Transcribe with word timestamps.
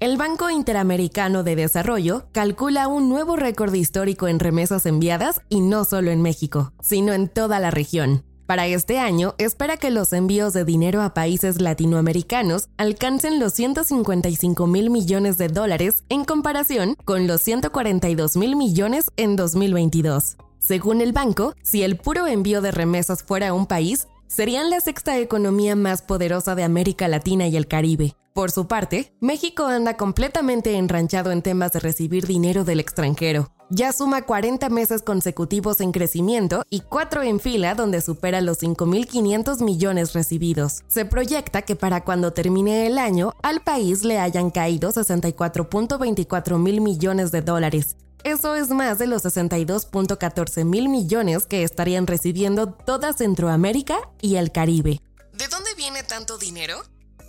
El 0.00 0.16
Banco 0.16 0.48
Interamericano 0.48 1.42
de 1.42 1.56
Desarrollo 1.56 2.28
calcula 2.30 2.86
un 2.86 3.08
nuevo 3.08 3.34
récord 3.34 3.74
histórico 3.74 4.28
en 4.28 4.38
remesas 4.38 4.86
enviadas 4.86 5.40
y 5.48 5.60
no 5.60 5.84
solo 5.84 6.12
en 6.12 6.22
México, 6.22 6.72
sino 6.80 7.12
en 7.14 7.26
toda 7.26 7.58
la 7.58 7.72
región. 7.72 8.22
Para 8.46 8.68
este 8.68 9.00
año, 9.00 9.34
espera 9.38 9.76
que 9.76 9.90
los 9.90 10.12
envíos 10.12 10.52
de 10.52 10.64
dinero 10.64 11.02
a 11.02 11.14
países 11.14 11.60
latinoamericanos 11.60 12.68
alcancen 12.76 13.40
los 13.40 13.54
155 13.54 14.68
mil 14.68 14.88
millones 14.88 15.36
de 15.36 15.48
dólares 15.48 16.04
en 16.08 16.24
comparación 16.24 16.94
con 17.04 17.26
los 17.26 17.42
142 17.42 18.36
mil 18.36 18.54
millones 18.54 19.10
en 19.16 19.34
2022. 19.34 20.36
Según 20.60 21.00
el 21.00 21.12
banco, 21.12 21.54
si 21.62 21.82
el 21.82 21.96
puro 21.96 22.28
envío 22.28 22.60
de 22.60 22.70
remesas 22.70 23.24
fuera 23.24 23.52
un 23.52 23.66
país, 23.66 24.06
serían 24.28 24.70
la 24.70 24.80
sexta 24.80 25.18
economía 25.18 25.74
más 25.74 26.02
poderosa 26.02 26.54
de 26.54 26.62
América 26.62 27.08
Latina 27.08 27.48
y 27.48 27.56
el 27.56 27.66
Caribe. 27.66 28.14
Por 28.34 28.52
su 28.52 28.68
parte, 28.68 29.12
México 29.20 29.66
anda 29.66 29.96
completamente 29.96 30.76
enranchado 30.76 31.32
en 31.32 31.42
temas 31.42 31.72
de 31.72 31.80
recibir 31.80 32.24
dinero 32.24 32.62
del 32.62 32.78
extranjero. 32.78 33.50
Ya 33.70 33.92
suma 33.92 34.22
40 34.22 34.68
meses 34.68 35.02
consecutivos 35.02 35.80
en 35.80 35.92
crecimiento 35.92 36.62
y 36.70 36.80
4 36.80 37.22
en 37.22 37.40
fila 37.40 37.74
donde 37.74 38.00
supera 38.00 38.40
los 38.40 38.62
5.500 38.62 39.62
millones 39.62 40.12
recibidos. 40.12 40.84
Se 40.86 41.04
proyecta 41.04 41.62
que 41.62 41.74
para 41.74 42.04
cuando 42.04 42.32
termine 42.32 42.86
el 42.86 42.98
año, 42.98 43.34
al 43.42 43.60
país 43.60 44.04
le 44.04 44.20
hayan 44.20 44.50
caído 44.50 44.92
64.24 44.92 46.58
mil 46.58 46.80
millones 46.80 47.32
de 47.32 47.42
dólares, 47.42 47.96
eso 48.24 48.54
es 48.54 48.70
más 48.70 48.98
de 48.98 49.06
los 49.06 49.24
62.14 49.24 50.64
mil 50.64 50.88
millones 50.88 51.46
que 51.46 51.62
estarían 51.62 52.06
recibiendo 52.06 52.72
toda 52.72 53.12
Centroamérica 53.12 53.98
y 54.20 54.36
el 54.36 54.52
Caribe. 54.52 55.00
¿De 55.32 55.48
dónde 55.48 55.74
viene 55.76 56.02
tanto 56.02 56.38
dinero? 56.38 56.82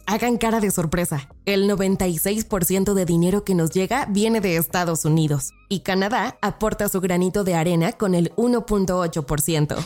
Hagan 0.07 0.37
cara 0.37 0.59
de 0.59 0.71
sorpresa. 0.71 1.29
El 1.45 1.69
96% 1.69 2.93
de 2.93 3.05
dinero 3.05 3.43
que 3.43 3.53
nos 3.53 3.69
llega 3.69 4.07
viene 4.07 4.41
de 4.41 4.57
Estados 4.57 5.05
Unidos 5.05 5.51
y 5.69 5.81
Canadá 5.81 6.39
aporta 6.41 6.89
su 6.89 6.99
granito 6.99 7.43
de 7.43 7.53
arena 7.53 7.91
con 7.91 8.15
el 8.15 8.33
1.8%. 8.35 9.77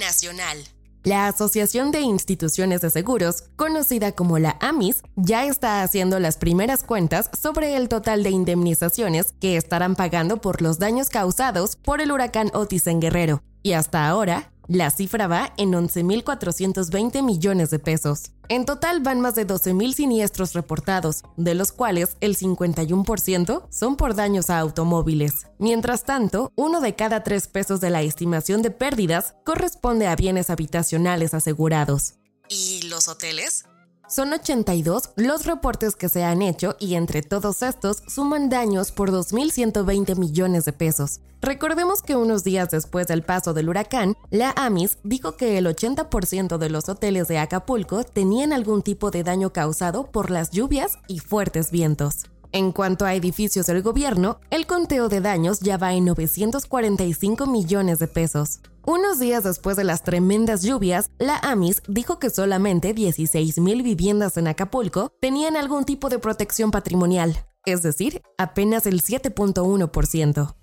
Nacional. 0.00 0.58
La 1.02 1.28
Asociación 1.28 1.92
de 1.92 2.02
Instituciones 2.02 2.82
de 2.82 2.90
Seguros, 2.90 3.44
conocida 3.56 4.12
como 4.12 4.38
la 4.38 4.58
AMIS, 4.60 5.02
ya 5.16 5.46
está 5.46 5.82
haciendo 5.82 6.20
las 6.20 6.36
primeras 6.36 6.82
cuentas 6.84 7.30
sobre 7.40 7.74
el 7.76 7.88
total 7.88 8.22
de 8.22 8.28
indemnizaciones 8.28 9.32
que 9.40 9.56
estarán 9.56 9.96
pagando 9.96 10.42
por 10.42 10.60
los 10.60 10.78
daños 10.78 11.08
causados 11.08 11.76
por 11.76 12.02
el 12.02 12.12
huracán 12.12 12.50
Otis 12.52 12.86
en 12.86 13.00
Guerrero. 13.00 13.42
Y 13.62 13.72
hasta 13.72 14.08
ahora, 14.08 14.49
la 14.70 14.88
cifra 14.90 15.26
va 15.26 15.52
en 15.56 15.72
11.420 15.72 17.24
millones 17.24 17.70
de 17.70 17.80
pesos. 17.80 18.30
En 18.48 18.64
total 18.64 19.00
van 19.00 19.20
más 19.20 19.34
de 19.34 19.44
12.000 19.44 19.94
siniestros 19.94 20.52
reportados, 20.52 21.24
de 21.36 21.54
los 21.54 21.72
cuales 21.72 22.16
el 22.20 22.36
51% 22.36 23.66
son 23.68 23.96
por 23.96 24.14
daños 24.14 24.48
a 24.48 24.60
automóviles. 24.60 25.48
Mientras 25.58 26.04
tanto, 26.04 26.52
uno 26.54 26.80
de 26.80 26.94
cada 26.94 27.24
tres 27.24 27.48
pesos 27.48 27.80
de 27.80 27.90
la 27.90 28.02
estimación 28.02 28.62
de 28.62 28.70
pérdidas 28.70 29.34
corresponde 29.44 30.06
a 30.06 30.14
bienes 30.14 30.50
habitacionales 30.50 31.34
asegurados. 31.34 32.14
¿Y 32.48 32.82
los 32.88 33.08
hoteles? 33.08 33.64
Son 34.10 34.32
82 34.32 35.10
los 35.14 35.46
reportes 35.46 35.94
que 35.94 36.08
se 36.08 36.24
han 36.24 36.42
hecho 36.42 36.74
y 36.80 36.96
entre 36.96 37.22
todos 37.22 37.62
estos 37.62 38.02
suman 38.08 38.48
daños 38.48 38.90
por 38.90 39.12
2.120 39.12 40.16
millones 40.16 40.64
de 40.64 40.72
pesos. 40.72 41.20
Recordemos 41.40 42.02
que 42.02 42.16
unos 42.16 42.42
días 42.42 42.70
después 42.70 43.06
del 43.06 43.22
paso 43.22 43.54
del 43.54 43.68
huracán, 43.68 44.16
la 44.30 44.52
AMIS 44.56 44.98
dijo 45.04 45.36
que 45.36 45.58
el 45.58 45.66
80% 45.66 46.58
de 46.58 46.70
los 46.70 46.88
hoteles 46.88 47.28
de 47.28 47.38
Acapulco 47.38 48.02
tenían 48.02 48.52
algún 48.52 48.82
tipo 48.82 49.12
de 49.12 49.22
daño 49.22 49.52
causado 49.52 50.10
por 50.10 50.32
las 50.32 50.50
lluvias 50.50 50.98
y 51.06 51.20
fuertes 51.20 51.70
vientos. 51.70 52.24
En 52.52 52.72
cuanto 52.72 53.04
a 53.04 53.14
edificios 53.14 53.66
del 53.66 53.80
gobierno, 53.80 54.40
el 54.50 54.66
conteo 54.66 55.08
de 55.08 55.20
daños 55.20 55.60
ya 55.60 55.76
va 55.76 55.94
en 55.94 56.04
945 56.04 57.46
millones 57.46 58.00
de 58.00 58.08
pesos. 58.08 58.58
Unos 58.84 59.20
días 59.20 59.44
después 59.44 59.76
de 59.76 59.84
las 59.84 60.02
tremendas 60.02 60.62
lluvias, 60.62 61.10
la 61.18 61.38
AMIS 61.38 61.80
dijo 61.86 62.18
que 62.18 62.28
solamente 62.28 62.92
16.000 62.92 63.84
viviendas 63.84 64.36
en 64.36 64.48
Acapulco 64.48 65.12
tenían 65.20 65.56
algún 65.56 65.84
tipo 65.84 66.08
de 66.08 66.18
protección 66.18 66.72
patrimonial, 66.72 67.36
es 67.66 67.82
decir, 67.82 68.20
apenas 68.36 68.86
el 68.86 69.00
7.1%. 69.00 70.54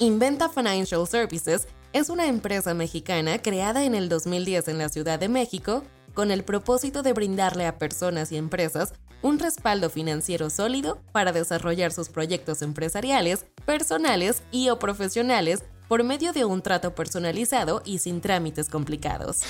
Inventa 0.00 0.50
Financial 0.50 1.06
Services 1.06 1.66
es 1.94 2.10
una 2.10 2.26
empresa 2.26 2.74
mexicana 2.74 3.40
creada 3.40 3.84
en 3.84 3.94
el 3.94 4.10
2010 4.10 4.68
en 4.68 4.78
la 4.78 4.90
Ciudad 4.90 5.18
de 5.18 5.30
México 5.30 5.82
con 6.12 6.30
el 6.30 6.44
propósito 6.44 7.02
de 7.02 7.12
brindarle 7.12 7.66
a 7.66 7.78
personas 7.78 8.32
y 8.32 8.36
empresas 8.36 8.94
un 9.24 9.38
respaldo 9.38 9.88
financiero 9.88 10.50
sólido 10.50 11.00
para 11.10 11.32
desarrollar 11.32 11.92
sus 11.92 12.10
proyectos 12.10 12.60
empresariales, 12.60 13.46
personales 13.64 14.42
y 14.50 14.68
o 14.68 14.78
profesionales 14.78 15.62
por 15.88 16.04
medio 16.04 16.34
de 16.34 16.44
un 16.44 16.60
trato 16.60 16.94
personalizado 16.94 17.80
y 17.86 17.98
sin 17.98 18.20
trámites 18.20 18.68
complicados. 18.68 19.40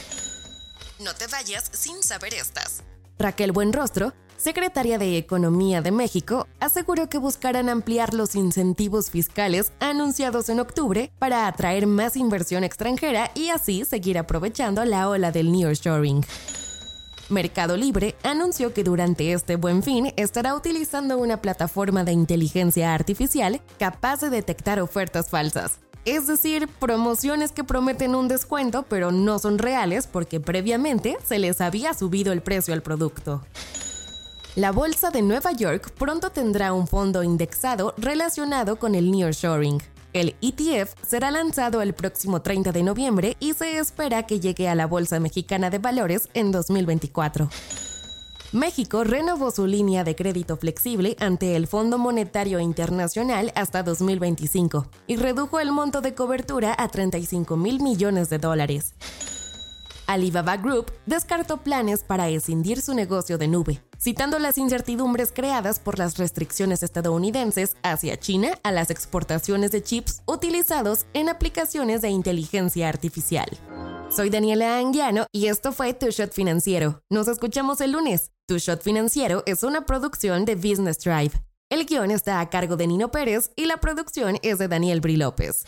No 1.00 1.12
te 1.14 1.26
vayas 1.26 1.70
sin 1.72 2.04
saber 2.04 2.34
estas. 2.34 2.84
Raquel 3.18 3.50
Buenrostro, 3.50 4.12
secretaria 4.36 4.96
de 4.96 5.18
Economía 5.18 5.82
de 5.82 5.90
México, 5.90 6.46
aseguró 6.60 7.08
que 7.08 7.18
buscarán 7.18 7.68
ampliar 7.68 8.14
los 8.14 8.36
incentivos 8.36 9.10
fiscales 9.10 9.72
anunciados 9.80 10.50
en 10.50 10.60
octubre 10.60 11.10
para 11.18 11.48
atraer 11.48 11.88
más 11.88 12.16
inversión 12.16 12.62
extranjera 12.62 13.32
y 13.34 13.48
así 13.48 13.84
seguir 13.84 14.18
aprovechando 14.18 14.84
la 14.84 15.08
ola 15.08 15.32
del 15.32 15.50
nearshoring. 15.50 16.24
Mercado 17.30 17.76
Libre 17.76 18.14
anunció 18.22 18.74
que 18.74 18.84
durante 18.84 19.32
este 19.32 19.56
buen 19.56 19.82
fin 19.82 20.12
estará 20.16 20.54
utilizando 20.54 21.16
una 21.16 21.40
plataforma 21.40 22.04
de 22.04 22.12
inteligencia 22.12 22.92
artificial 22.94 23.62
capaz 23.78 24.20
de 24.20 24.28
detectar 24.28 24.78
ofertas 24.78 25.30
falsas, 25.30 25.78
es 26.04 26.26
decir, 26.26 26.68
promociones 26.78 27.52
que 27.52 27.64
prometen 27.64 28.14
un 28.14 28.28
descuento 28.28 28.84
pero 28.88 29.10
no 29.10 29.38
son 29.38 29.58
reales 29.58 30.06
porque 30.06 30.38
previamente 30.38 31.16
se 31.24 31.38
les 31.38 31.62
había 31.62 31.94
subido 31.94 32.32
el 32.32 32.42
precio 32.42 32.74
al 32.74 32.82
producto. 32.82 33.42
La 34.54 34.70
Bolsa 34.70 35.10
de 35.10 35.22
Nueva 35.22 35.52
York 35.52 35.92
pronto 35.98 36.30
tendrá 36.30 36.72
un 36.74 36.86
fondo 36.86 37.22
indexado 37.22 37.94
relacionado 37.96 38.76
con 38.76 38.94
el 38.94 39.10
nearshoring. 39.10 39.80
El 40.14 40.36
ETF 40.40 40.94
será 41.04 41.32
lanzado 41.32 41.82
el 41.82 41.92
próximo 41.92 42.40
30 42.40 42.70
de 42.70 42.84
noviembre 42.84 43.36
y 43.40 43.52
se 43.52 43.78
espera 43.78 44.22
que 44.22 44.38
llegue 44.38 44.68
a 44.68 44.76
la 44.76 44.86
Bolsa 44.86 45.18
Mexicana 45.18 45.70
de 45.70 45.78
Valores 45.78 46.28
en 46.34 46.52
2024. 46.52 47.48
México 48.52 49.02
renovó 49.02 49.50
su 49.50 49.66
línea 49.66 50.04
de 50.04 50.14
crédito 50.14 50.56
flexible 50.56 51.16
ante 51.18 51.56
el 51.56 51.66
Fondo 51.66 51.98
Monetario 51.98 52.60
Internacional 52.60 53.50
hasta 53.56 53.82
2025 53.82 54.86
y 55.08 55.16
redujo 55.16 55.58
el 55.58 55.72
monto 55.72 56.00
de 56.00 56.14
cobertura 56.14 56.76
a 56.78 56.86
35 56.86 57.56
mil 57.56 57.82
millones 57.82 58.30
de 58.30 58.38
dólares. 58.38 58.94
Alibaba 60.06 60.56
Group 60.56 60.92
descartó 61.06 61.58
planes 61.58 62.02
para 62.02 62.28
escindir 62.28 62.80
su 62.80 62.94
negocio 62.94 63.38
de 63.38 63.48
nube, 63.48 63.82
citando 63.98 64.38
las 64.38 64.58
incertidumbres 64.58 65.32
creadas 65.32 65.78
por 65.78 65.98
las 65.98 66.18
restricciones 66.18 66.82
estadounidenses 66.82 67.76
hacia 67.82 68.18
China 68.18 68.58
a 68.62 68.72
las 68.72 68.90
exportaciones 68.90 69.70
de 69.70 69.82
chips 69.82 70.22
utilizados 70.26 71.06
en 71.14 71.28
aplicaciones 71.28 72.02
de 72.02 72.10
inteligencia 72.10 72.88
artificial. 72.88 73.48
Soy 74.14 74.30
Daniela 74.30 74.78
Anguiano 74.78 75.26
y 75.32 75.46
esto 75.46 75.72
fue 75.72 75.92
Tu 75.94 76.10
Shot 76.10 76.32
Financiero. 76.32 77.02
Nos 77.10 77.26
escuchamos 77.26 77.80
el 77.80 77.92
lunes. 77.92 78.30
Tu 78.46 78.58
Shot 78.58 78.82
Financiero 78.82 79.42
es 79.46 79.62
una 79.62 79.86
producción 79.86 80.44
de 80.44 80.54
Business 80.54 80.98
Drive. 80.98 81.32
El 81.70 81.86
guion 81.86 82.10
está 82.10 82.40
a 82.40 82.50
cargo 82.50 82.76
de 82.76 82.86
Nino 82.86 83.10
Pérez 83.10 83.50
y 83.56 83.64
la 83.64 83.78
producción 83.78 84.38
es 84.42 84.58
de 84.58 84.68
Daniel 84.68 85.00
Bri 85.00 85.16
López. 85.16 85.64